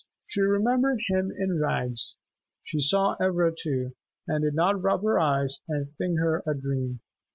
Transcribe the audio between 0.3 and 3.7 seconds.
remembered him in rags. She saw Ivra